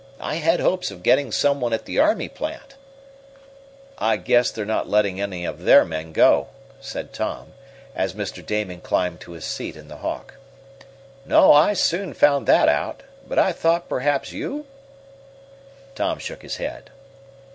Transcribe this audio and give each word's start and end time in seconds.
I 0.19 0.37
had 0.37 0.59
hopes 0.59 0.89
of 0.89 1.03
getting 1.03 1.31
some 1.31 1.61
one 1.61 1.73
at 1.73 1.85
the 1.85 1.99
army 1.99 2.27
plant." 2.27 2.73
"I 3.99 4.17
guess 4.17 4.49
they're 4.49 4.65
not 4.65 4.89
letting 4.89 5.21
any 5.21 5.45
of 5.45 5.59
their 5.61 5.85
men 5.85 6.11
go," 6.11 6.47
said 6.79 7.13
Tom, 7.13 7.53
as 7.95 8.15
Mr. 8.15 8.43
Damon 8.43 8.81
climbed 8.81 9.19
to 9.21 9.33
his 9.33 9.45
seat 9.45 9.75
in 9.75 9.89
the 9.89 9.97
Hawk. 9.97 10.37
"No, 11.23 11.53
I 11.53 11.73
soon 11.73 12.15
found 12.15 12.47
that 12.47 12.67
out. 12.67 13.03
But 13.27 13.37
I 13.37 13.51
thought 13.51 13.87
perhaps 13.87 14.31
you" 14.31 14.65
Tom 15.93 16.17
shook 16.17 16.41
his 16.41 16.57
head. 16.57 16.89